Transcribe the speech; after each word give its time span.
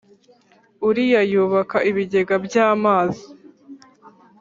uriya 0.87 1.21
yubaka 1.31 1.77
ibigega 1.89 2.35
by’amazi. 2.45 3.25